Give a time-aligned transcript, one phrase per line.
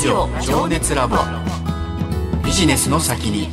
[0.00, 1.18] ジオ情熱ラボ。
[2.42, 3.50] ビジネスの先に。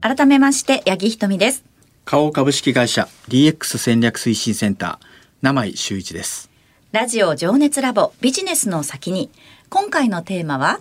[0.00, 1.62] 改めまして八木ひとみです。
[2.06, 6.48] 花王株式会社 DX 戦略推進センター名井修一です。
[6.90, 9.28] ラジオ情熱ラボビジネスの先に。
[9.68, 10.80] 今回のテーマは？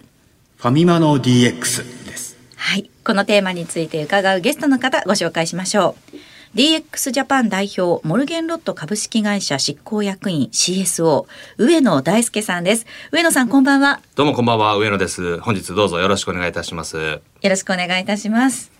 [0.56, 2.38] ファミマの DX です。
[2.56, 2.90] はい。
[3.04, 6.18] このテーマについて伺うゲストの方ご紹介しましょう
[6.56, 11.28] DX ジャパン代表モルゲンロット株式会社執行役員 CSO
[11.60, 12.88] 上野大輔さんです。
[13.12, 14.02] 上野さんこんばんは。
[14.16, 14.76] どうもこんばんは。
[14.76, 15.40] 上野です。
[15.42, 16.98] 本日どうぞよろしくお願いいたします。
[16.98, 18.72] よろしくお願いいたします、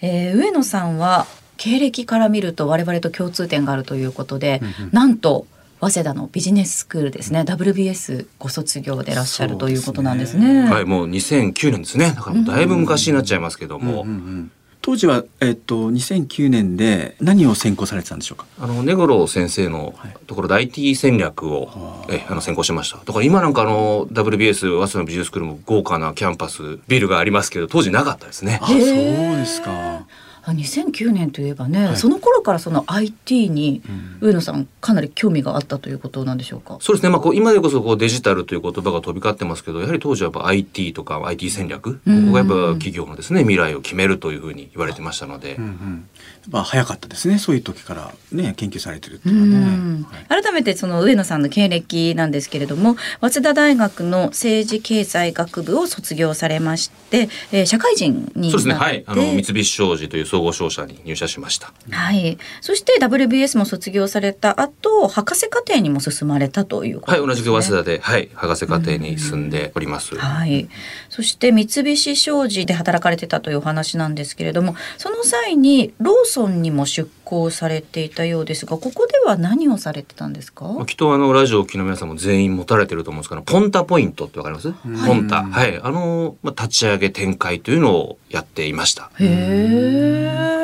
[0.00, 1.26] えー、上野さんは
[1.58, 5.46] 経歴から見ると我々と共通点があるということで、うんうん、なんと
[5.80, 7.40] 早稲田のビジネススクールですね。
[7.40, 10.62] WBS ご卒業でいらっしゃるということなんですね。
[10.62, 12.14] はいもう2009年ですね。
[12.16, 14.52] だからだいぶ昔になっちゃいますけども、うんうんうん
[14.82, 18.46] 当時は、えっと、2009年で何を専攻されてたんでしょうか？
[18.58, 19.94] あの根室先生の
[20.26, 22.98] ところで IT 戦略を、はい、えあの専攻しました。
[23.04, 28.58] だから今なんかあの WBS 早稲田のビジネススクールも豪華なキャンパスビルがありますけど当時なかったですね。
[28.62, 30.06] あそうですか
[30.52, 33.82] 2009年といえばね、はい、その頃からその IT に
[34.20, 36.78] 上野さんかなり興味があったということなんでしょうか？
[36.80, 37.10] そうですね。
[37.10, 46.08] まあこう今でこそこうデジタルという言葉が飛び交ってますけど、やはり当時はやっぱ IT とか IT 戦略、ここがやっぱ企業のですね未来を決めるというふうに言われてましたので、うんうん
[46.48, 47.38] まあ早かったですね。
[47.38, 50.04] そういう時からね研究されてるっていうのはね。
[50.28, 58.74] 改めてその上野さんの経歴なんですけれども、早稲田大学の政治経済学部を卒業されまして、えー、社会人にそうですね。
[58.74, 59.04] はい。
[59.06, 61.72] あの三菱商事という総合商社に入社しました。
[61.90, 62.38] はい。
[62.60, 70.16] そして WBS も卒業された後、博士課程にも進まれたということです、ね、はい、同じく早稲田で、はい、博士課程に進んでおります。
[70.16, 70.68] はい。
[71.08, 80.66] そして三菱商事で働かれてたというお話なんですけれども、その際にローソンにも出向されていたようですが、ここでは何をされてたんですか？
[80.86, 84.70] きっとあのラジオをの皆さんも全員持たれてると思うんですけど、ポンタポイントってわかります？
[85.06, 89.10] ポンタ、はい、あのまあ立ち上げ展開というのをやっていました。
[89.18, 90.59] へえ。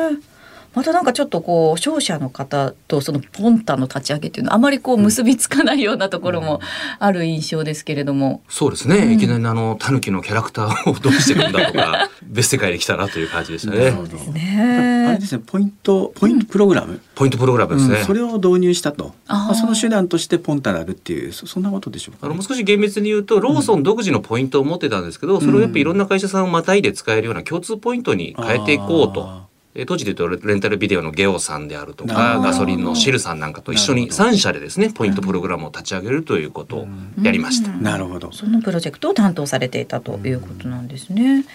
[0.73, 6.59] またなんかちょっとこう商社の方とそのポンタの立ち上げっていうのはあまりこう結びつかないようなところも
[6.99, 13.91] ある印象ですけれども、そうですね、うん、いきなりあのタヌキのキャラクターをどうしてるんだとか 別世界で来たなという感じでしたね。
[13.91, 15.05] そうですね。
[15.07, 19.13] あれですねポイントポイントプログラム、うん、ポイントプログラムですね、うん、それを導入したと。
[19.27, 29.46] まあ、その手段としてポンタがあるっていうそんなことでしょうか、ね、あのもう少し厳密に言うとローソン独自のポイントを持ってたんですけど、それをやっぱりいろんな会社さんをまたいで使えるような共通ポイントに変えていこうと。
[29.85, 36.87] 当時で言うとレンタルビデオのゲオさんであるとかガソリンのシェルさんなんかと一緒に3社でですねポイントプログラムを立ち上げるということを
[37.21, 37.71] やりました。
[37.71, 38.31] なるほど。
[38.31, 41.45] そのプロジェクトを担当されていたということなんですね。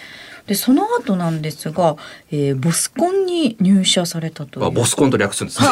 [0.47, 1.95] でその後なんですが、
[2.29, 4.71] えー、ボスコンに入社されたという。
[4.71, 5.67] ボスコンと略すんですね。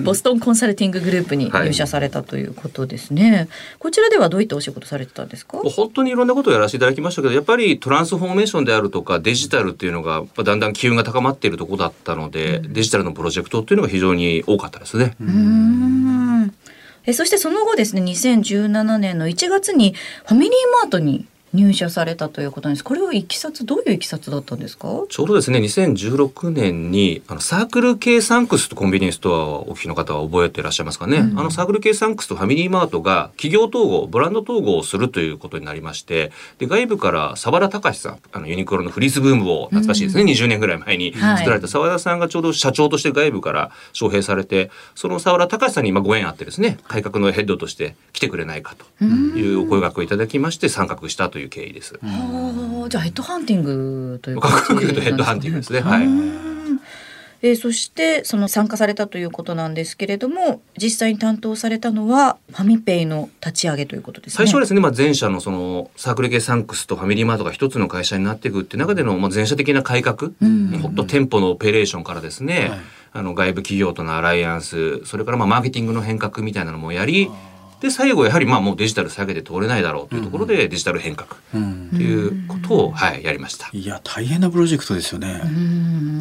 [0.00, 3.48] ボストンコンサルティンググループに入社されたということですね、はい、
[3.78, 5.58] こちらではどういったお仕事されてたんですか？
[5.58, 15.16] 本当にいろんなことをやらせていただきましたけどやっぱりトランスフォーメーションであるとかデジタルっていうのがだんだん機運が高まっているところだったので、うん、デジタルのプロジェクトっていうのが非常に多かったですね。
[15.20, 16.54] うん
[17.04, 19.94] えそしてその後ですね2017年の1月に
[20.26, 22.82] ファミリーマートに入社されたということです。
[22.82, 24.88] これはいきさつどういういきさつだったんですか？
[25.10, 31.18] ちょうどですね、2016年にあのサークル系サンクスとコンビニエンスストアをお聞きの方は覚えていらっしゃいますかね。
[31.18, 51.98] うん、あのサークル系サンクスとファミリーマートが企業統合、ブランド統合をするということになりまして、で外部から澤田隆さん、あのユニクロのフリースブームを懐かしいですね、うん、20年ぐらい前に作られた澤田さんがちょうど社長として外部から招聘されて、その澤田隆さんにまあご縁あってですね、改革のヘッドとして来てくれないかというお声掛けをいただきまして参画したという経緯です。
[52.02, 55.80] うんじゃあヘッドハンティングというかっこよくヘッドハンティングですね。
[55.80, 56.06] はい。
[57.40, 64.36] えー、そしてその参加されたということなんですけれども実際に担当されたのはファミペイの立ち上げということですね。
[64.38, 72.78] 最初はですね、まあ、前社のそのサークル系サンクスとファミリーマートが一つの会社になっていくっていう中での、まあ、全社的な改革、うん、ほんと店舗のオペレーションからですね、はい、
[73.12, 77.30] あの外部企業とのアライアンスそれからまあマーケティングの変革みたいなのもやり
[77.80, 83.68] で最後やはりまあもうデジタル下げて通れないだろうというところでデジタル変革ということを、はい、やりました。
[83.72, 85.42] いや大変なプロジェクトですよね。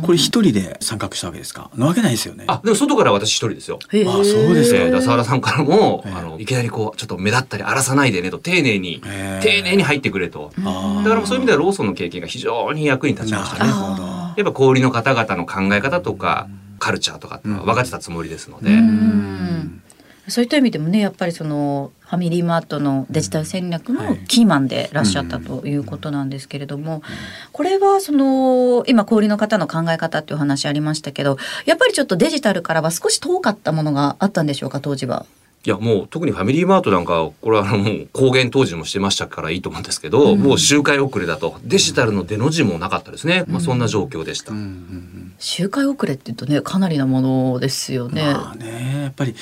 [0.03, 1.71] これ一人で参画したわけですか？
[1.75, 2.45] なわけないですよね。
[2.47, 3.79] あでも外から私一人ですよ。
[3.81, 4.81] あそうですか。
[4.81, 9.01] えー、澤田さんからもあのいきなりこうちょっと目立ったり荒らさないでねと丁寧に
[9.41, 10.51] 丁寧に入ってくれと。
[10.57, 13.71] だからそういう意味ではローソンの経験が非常に役に立ちましたね。
[14.37, 18.69] やっぱ小売りの方々の考え方とかカルチャーとか分かってたつもりですので。
[20.27, 27.01] そういった意味でもねやっぱりそのファミリーマートのデジタル戦略のキーマンでいらっしゃったということなんですけれども、
[27.51, 35.25] これはその今小売りの方の考え方っていう話ありましたけどやっぱりちょっとデジタルからは少し遠かったものがあったんでしょうか当時は。
[35.65, 41.57] いやもう特にファミリーマートなんかこれはあのもう公言当時もしてましたからいいと思うんですけど、もう周回遅れだと。
[41.63, 44.53] デジタルの出の字もなかったですね、まあ、そんな状況でした。
[45.39, 48.21] 周回遅れって言うとねかなりなものですよね。
[48.21, 49.35] まあねやっぱり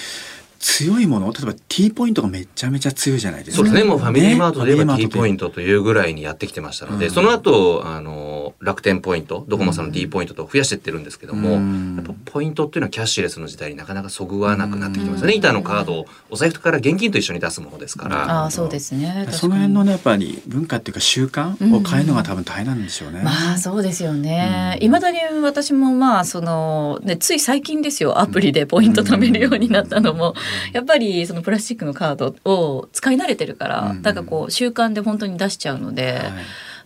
[0.66, 3.58] 強いもの例えば T ポイントがめちゃめちゃ強いじゃないですか。
[3.58, 5.04] そうですね、もうファミリーマートで言えばね。
[5.04, 7.12] T ポイントというぐらいにやってきてましたので、うん。
[7.12, 8.25] その後あの
[8.66, 11.96] 楽天ポイントドコモさんの D ポイントと増やしていってるんですけども、うん。
[11.96, 18.42] やっぱポイントっていうのはキャッシュレスの時代になかなかそぐわなくなってきてますよね、板のカードをお財布から現金と一緒に出すものですから。
[18.42, 19.28] ああそうですね。
[19.32, 23.22] その辺のねやっぱり文化っていうか習慣を変えるのが多分大変なんでしょうね。
[23.24, 24.78] まあそうですよね。
[24.82, 28.20] いまだに私もまあそのねつい最近ですよ。
[28.20, 30.34] アプリでポイント貯めるようになったのも、
[30.74, 34.02] やっぱりそのプラスチックのカードを使い慣れてるから、うん。
[34.02, 36.14] なんかこう習慣で本当に出しちゃうので。
[36.14, 36.34] はい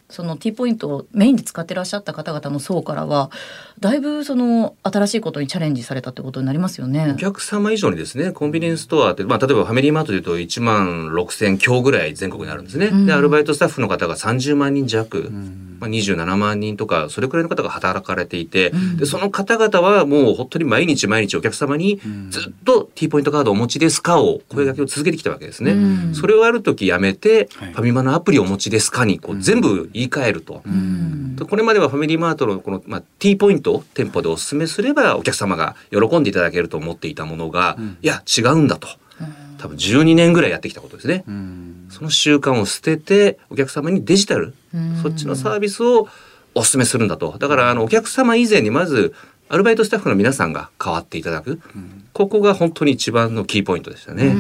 [0.10, 3.32] その T ポイントをメインで使ってらっしゃった方々の層からは
[3.80, 7.14] だいぶその新しいことにチャレンジされたってことになりますよね。
[7.14, 7.16] お。
[7.16, 12.88] 客様以上にですねコンビニエンスストアって、まあ、例えばファミリーマートでいうと1万6,000強ぐらい全国にあるんですね。
[12.88, 13.06] うん。
[13.06, 15.78] でアルバイトスタッフの方が30万人弱、うん。
[15.80, 18.98] まあ、27万人とかそれくらいの方が働かれていて、うん。
[18.98, 22.32] でその方々はもう本当に毎日毎日お客様にうん。
[22.32, 25.74] ずっと T ポイントカードお持ちですかを声掛けを続けてきたわけですね。
[25.74, 26.16] うん。
[26.16, 27.74] それをある時やめて、はい。
[27.74, 29.42] ファミマのアプリお持ちですかにこううん。
[29.42, 30.62] 全部言い換えると。
[30.66, 31.36] うん。
[31.36, 37.98] でこれまではファミリーマートのこの、まあ、T ポイントを店舗でお勧めすればお客様が喜んでいただけると思っていたものが、うん。
[38.02, 38.88] いや違うんだと。
[39.58, 41.26] 多分12年ぐらいやってきたことですね。
[41.28, 41.88] うん。
[41.90, 45.02] その習慣を捨ててお客様にデジタル、うん。
[45.02, 46.08] そっちのサービスを
[46.56, 47.36] お勧めするんだと。
[47.38, 49.14] だからあのお客様以前にまず
[49.50, 51.60] アルバイトスタッフの皆さんが変わっていただく。
[51.76, 52.06] うん。
[52.14, 54.34] ここが本当に一番のキーポイントでしたね。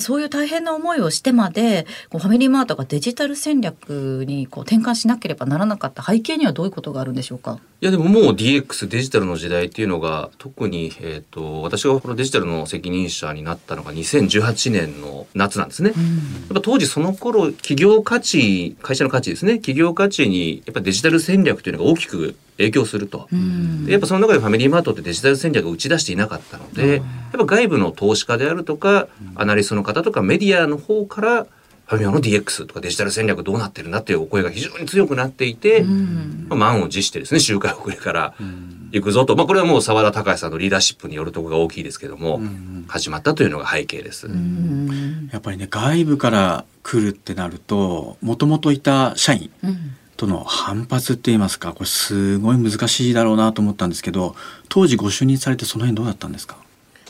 [0.00, 7.58] そういう大変な思いをしてまでこうファミリーマートがデジタル戦略にこう転換しなければならなかった背景にはどういうことがあるんでしょうか？
[7.80, 15.90] いやでももう DX デジタルの時代っていうのが特に、えー、と私がこのデジタルの責任者になったのが2018年の夏なんですね。
[15.90, 23.28] やっぱ当時その頃企業価値会社の価値ですね企業価値にやっぱデジタル戦略というのが大きく影響すると。
[23.32, 23.86] うん。
[23.86, 27.02] でやっぱその中でファミリーマートってデジタル戦略を打ち出していなかったので、やっ
[27.32, 31.46] ぱ外部の投資家であるとか、アナリストの方とかメディアの方から
[31.90, 36.46] ファミマの DX とかデジタル戦略どうなってるんだっていうお声が非常に強くなっていて、うん。
[36.48, 38.88] まあ、満を持してですね周回遅れからうん。
[38.92, 42.84] 行くぞと、まあ、これはもう澤田隆さんのリーダーシップによるところが大きいですけども、うん。
[42.86, 44.28] 始まったというのが背景です。
[44.28, 45.28] うん。
[45.32, 54.36] やっぱりね外部から来るってなるともともといた社員うんとの反発って言いますかこれすごい難しいだろうなと思ったんですけど
[54.68, 56.56] 当時ご就任されてその辺どうだったんですか？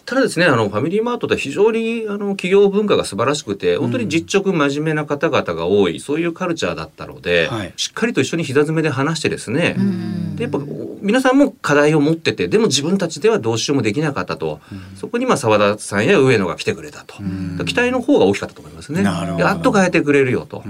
[0.06, 7.72] ただですねあのファミリーマートって非常にあの企業文化が素晴らしくて本当に実直真面目な方々が多いそういうカルチャーだったので、はい。
[7.76, 10.36] しっかりと一緒に膝詰めで話してですね、うん。
[10.36, 10.58] でやっぱ
[11.02, 14.60] 皆さんも課題を持っててでも自分たちではどうしようもできなかったと、
[14.96, 17.58] そこにまあ澤田さんや上野が来てくれたと、ん。
[17.66, 19.02] 期待の方が大きかったと思いますね。
[19.02, 19.44] なるほど。
[19.44, 20.62] やっと変えてくれるよと。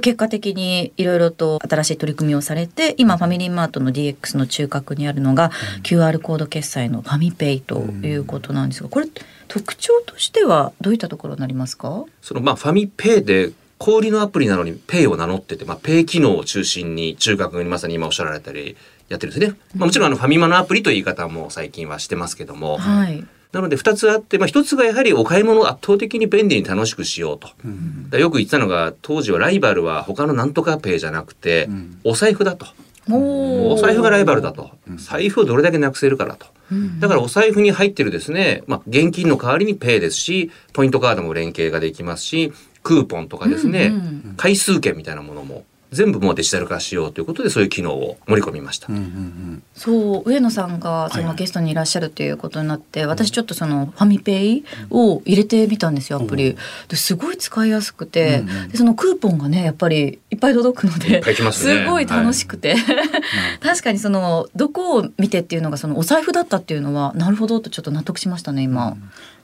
[0.00, 5.50] 結果的にいろいろと新しい取り組みをされて今ファミリーマートの DX の中核にあるのが、
[5.82, 9.06] QR コード決済のファミペイということなんですがこれ
[9.46, 12.04] 特徴としてはどういったところになりますか？
[12.20, 18.76] そのまあファミペイで小売りのアプリなのにペイを名乗ってて、まあ、ペイ機能を中心に中核にまさに今おっしゃられたり
[19.08, 19.58] やってるんですね。
[19.74, 27.48] まあ、もちろんあのファミマのアプリという言い方も最近はしてますけども、はいなので2つあって、まあ、1つがやはりお買い物を圧倒的に便利に楽しくしようと。
[27.64, 32.66] うんよく言ってたのが当時はライバルは他のなんとかペイじゃなくて、うんお財布だと。
[33.10, 34.96] おお財布がライバルだとうん。
[34.98, 36.46] 財布をどれだけなくせるからと。
[36.70, 42.52] うんだからお財布に入ってるですね、まあ、現金の代わりにペイですし、ポイントカードも連携ができますし、
[42.82, 48.88] クーポンとかですね、うんうん回数券みたいなものも全部もうデジタル化しようということでそういう機能を盛り込みました。
[48.90, 51.32] うんうんそう上野さんがそはいはい。
[51.32, 56.56] のゲストにいらっしゃるということになって、私ちょっとそのファミペイを入れてみたんですよアプリ。
[56.88, 58.68] ですごい使いやすくて、うんうん。
[58.68, 61.86] でそのクーポンがねやっぱりいっぱい届くのでいっぱい来ますね。
[61.86, 62.76] ごい楽しくて、
[63.62, 68.96] 確かにそのどこを見てっていうのがそのお財布だったっていうのはなるほどとちょっと納得しましたね今。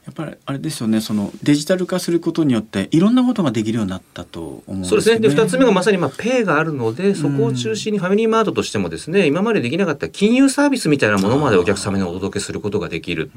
[0.05, 5.29] やっぱりあれですよねそのデジタル化することによっていろんなことができるようになったと思うんですよそうですね。
[5.29, 13.31] で、二つ目がまさにまあペイがあるので、そこを中心にファミリーマートとしてもですね、今までできなかった金融サービスみたいなものまでお客様にお届けすることができる。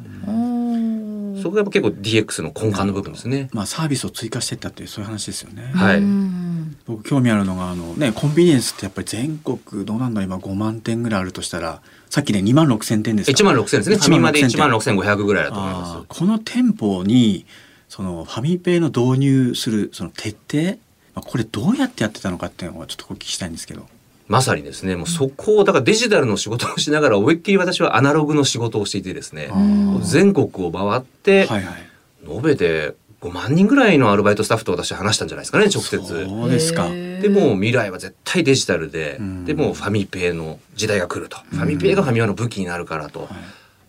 [1.41, 3.49] そこがやっぱ結構 DX の根幹の部分ですね。
[3.53, 5.71] まあサービスを追加していったっていうそういう話ですよね。
[5.73, 6.47] はいうん
[6.85, 13.95] 僕興味あるのがあのねコンビニエンスってやっぱり全国どうなんだ今5万店ぐらいあるとしたらさっきね2万6千店ですか？1万6000ですね。
[13.97, 16.05] ファミマで1 1万万6500ぐらいだと思います。
[16.07, 17.45] この店舗に
[17.89, 20.77] そのファミペイの導入するその徹底、
[21.15, 23.85] まあ、これどうやってやってたのかっていうのをちょっとお聞きしたいんですけど。
[24.27, 29.57] まさにですねもうそこをだからデジタルの仕事をしながら思いっきり私はアナログの仕事をしていてですねう
[29.99, 31.87] ん全国を回ってはいはい。
[32.29, 35.97] 延べて5万人ぐらいのアルバイトスタッフと私話したんじゃないですかね直接。
[35.97, 36.87] そうですか。
[36.89, 39.45] でも未来は絶対デジタルで、うん。
[39.45, 43.27] でもファミペイの時代が来ると、ファミペイがファミマの武器になるからと、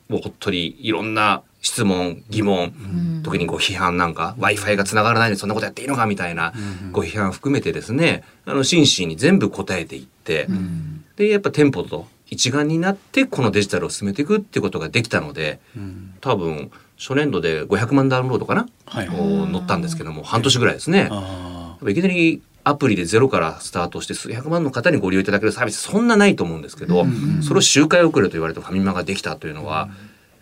[0.09, 3.23] もう本当にいろんな質問疑問、うん。
[3.23, 6.53] 特にご批判なんか w i f i がつながらないのにそんなことやっていいのかみたいな
[6.85, 6.93] うん。
[6.93, 11.05] ご批判含めてですねあの真摯に全部答えていって、うん。
[11.17, 16.15] でやっぱ店舗と一丸になってこのデジタルを進めていくっていうことができたのでうん。
[16.21, 21.09] 多分初年度で500万ダウンロードかな、はい乗ったんですけども半年ぐらいですね。
[21.11, 29.95] あいきなりアプリでゼロからスタートして数百万の方にご利用いただけるサービスそんなないと思うんですけど、うんそれを周回遅れと言われてファミマができたというのは、ま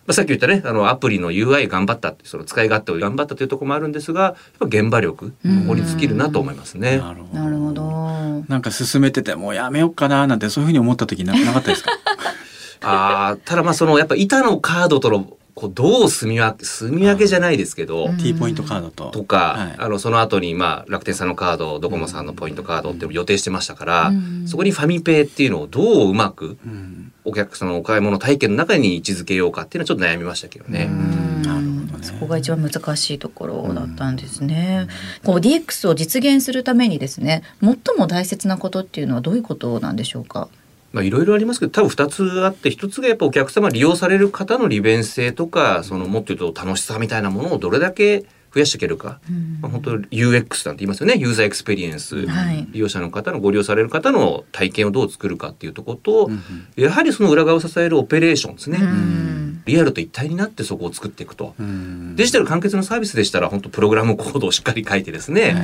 [0.07, 5.35] あ、さっき言ったねあのアプリの UI 頑張ったってその使い勝手を頑張ったというところもあるんですがやっぱ現場力こ
[5.67, 6.79] こに尽きるなと思いますあ。
[6.81, 6.97] ね。
[6.97, 7.39] なるほど。
[7.43, 8.45] なるほど。
[8.47, 11.91] なんか進めててもうやめようかななんてそういうふうに思った時ななかったですか？
[12.81, 19.09] あーただまあそのやっぱ板のカードとのこうどう住み分け住み分けじゃないですけど、うん T ポイントカードと。
[19.09, 27.11] とか、はいあのその後にまあ楽天さんのカードドコモさんのポイントカードっていうのを予定してましたから、うんそこにファミペイっていうのをどううまくうん。
[27.25, 30.87] お客さんのお買い物体験の中に位置づけようかっていうのはちょっと悩みましたけどね。
[30.89, 34.87] うんなるほどねそこが一番難しいところだったんですね。
[35.25, 40.47] こう DX を実現するためにですね、最も大切なことっていうのはどういうことなんでしょうか？
[40.93, 49.59] まあいろいろありますけど多分2つあって1つがやっぱお客様利用される方の利便性とかそのもっと言うと楽しさみたいなものをどれだけ増やしていけるか、うん。
[49.61, 51.15] まあ、本当 UX なんて言いますよね。
[51.17, 52.67] ユーザーエクスペリエンス、はい。
[52.71, 56.41] 利用者の方のご利用される方の体験をどう作るかっていうところと、うん。
[56.75, 61.53] やはりその裏側を支えるオペレーションですね、うんリアルと一体になってそこを作っていくと。
[61.59, 65.55] うんデジタル完結のサービスでしたら本当プログラムコードをしっかり書いてですね、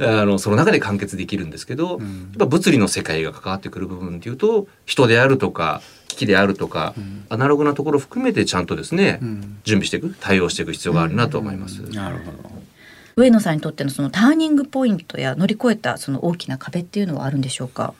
[0.00, 11.80] あのその中で完結できるんですけど、うんやっぱ物理の世界が関わってくる部分っていうと人であるとか機器であるとか、んアナログなところを含めてちゃんとですね、うん準備していく対応していく必要があるなと思います。
[11.94, 12.62] なるほど。
[13.14, 17.92] 上野さんにとってのそのターニングポイントや乗り越えたその大きな壁っていうのはあるんでしょうか？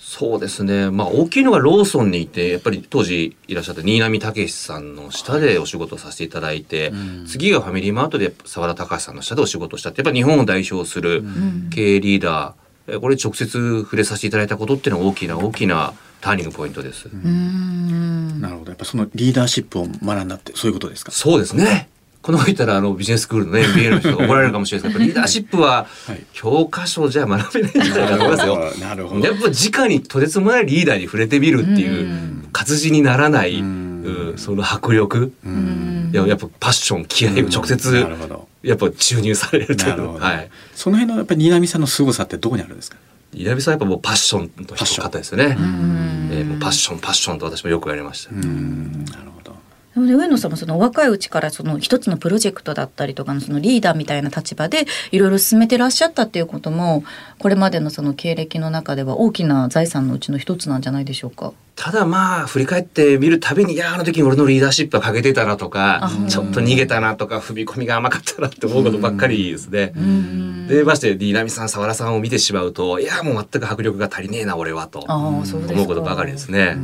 [0.00, 17.06] そうですねまあ大きいのがローソンにいてやっぱり当時いらっしゃった新浪武さんの下でお仕事をさせていただいて、うん次がファミリーマートで澤田隆さんの下でお仕事をしたってやっぱ日本を代表するん経営リーダー、えこれ直接触れさせていただいたことっていうのは大きな大きなターニングポイントです。
[17.12, 18.70] なるほど。
[18.70, 21.10] やっぱそのリーダーシップを学んだってそういうことですか？
[21.12, 21.87] そうですね。
[22.20, 28.72] このまま言ったらあのビジネススクールのね MBA の人が怒られるかもしれないですけど リーダーシップははい教科書じゃ学べないんじゃないかと思いますよ。
[28.80, 29.26] なるほど。
[29.26, 33.64] やっぱ直にとてつもないリーダーに触れてみるっていううん活字にならない、うん
[34.04, 36.10] うんその迫力、ううんん。
[36.12, 38.48] いややっぱパッション気合を直接なるほど。
[38.62, 40.24] やっぱ注入されるというなるほど。
[40.24, 40.48] はい。
[40.74, 42.96] その辺のやっぱり新浪さんの凄さってどこにあるんですか？
[43.34, 45.46] 稲見さんはやっぱもうパッションのパッション方ですよね。
[45.46, 48.30] んえーもうパッションパッションと私もよく言われました。
[48.32, 49.04] うん。
[49.10, 49.54] なるほど。
[49.96, 57.02] で上野さんもそのお若いうちからその一つのプロジェクトだったりとかのそのリーダーみたいな立場でいろいろ進めてらっしゃったっていうことも
[57.38, 61.52] これまでのその経歴の中では大きな財産のうちの一つなんじゃないでしょうか？
[61.74, 69.92] ただまあ振り返ってみるたびにいやあの時に俺のリーダーシップは欠けてたなとかちょっと逃げたなとか踏み込みが甘かったなって思うことばっかりですね。
[69.96, 75.00] うんでましてディナミさん澤田さんを見てしまうといやもう全く迫力が足りねえな俺はと。
[75.08, 76.76] 思うことばかりですね。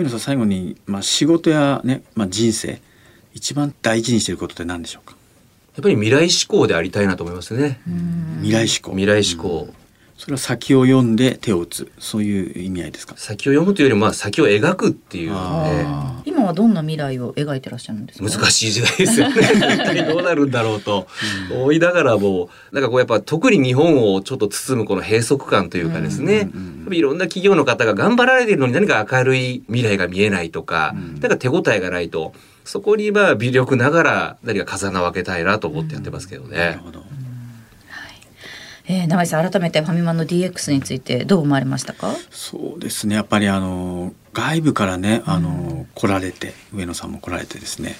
[0.00, 2.80] 上野さん最後にまあ仕事やねまあ人生
[3.34, 5.14] 一番大事にしていることって何でしょうか？
[5.76, 7.80] やっぱり未来志向でありたいなと思いますね。
[8.42, 8.90] 未来志向。
[8.90, 9.72] 未来志向。
[10.18, 13.14] それは先を読んで手を打つそういう意味合いですか？
[13.16, 18.28] 先を読むというよりもまあ先を描くっていう、ね、あ今はどんな未来を描いてらっしゃるんですか？
[18.28, 19.36] 難しい時代ですよね。
[19.40, 21.06] 一体どうなるんだろうと
[21.52, 26.50] 思いながらも、なんかこうやっぱ特に日本をちょっと包むこの閉塞感というかですね、
[26.90, 36.48] いろんな企業の方が頑張られているのに何か明るい未来が見えないとか、なんか手応えがないと、そこにまあ微力ながら何か風穴を開けたいなと思ってやってますけどあ。
[36.48, 36.80] なるね。
[36.82, 37.04] ほど。
[38.90, 42.12] えー、永井さん改めてファミマの DX についてどう思われましたか？
[42.32, 43.14] そうですね。
[43.14, 47.90] やっぱりあの外部からねあの、来られて上野さんも来られてですね。
[47.90, 47.94] や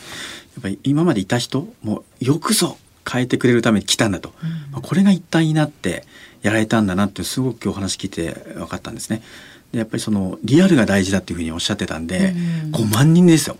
[0.58, 2.76] っぱり今までいた人もよくぞ
[3.08, 4.32] 変えてくれるために来たんだと、
[4.72, 6.04] まあこれが一体になって
[6.42, 9.22] やられたんだなってすごく今日お話聞いて分かったんですね。
[9.70, 13.56] でやっぱりそのリアルが大事だっていうふうにおっしゃってたんで、うん5万人ですよ。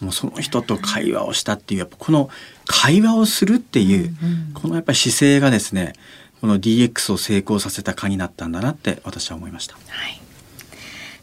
[0.00, 2.28] もうその人と会話をしたっていうやっぱこの
[2.66, 4.52] 会話をするっていう、うん。
[4.52, 5.94] このやっぱり姿勢がですね
[6.40, 9.74] この DX を成功させたかになったんだなって私は思いました。
[9.74, 10.20] はい。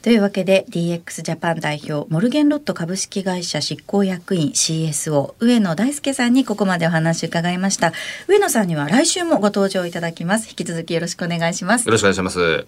[0.01, 7.93] というわけで DX ジャパン代表モルゲンロット株式会社執行役員 CSO 上野大輔さんにここまでお話伺いました。
[8.27, 10.49] 上野さんには来週もご登場いただきます。
[10.49, 11.85] 引き続きよろしくお願いします。
[11.85, 12.65] よろしくお願いします。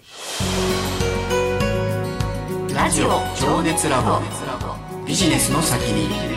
[2.73, 4.45] ラジオ情熱ラボ。
[5.05, 6.34] ビジネスの先に